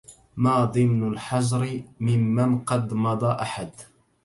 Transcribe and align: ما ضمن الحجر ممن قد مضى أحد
ما 0.37 0.65
ضمن 0.65 1.07
الحجر 1.13 1.83
ممن 1.99 2.59
قد 2.59 2.93
مضى 2.93 3.31
أحد 3.41 3.69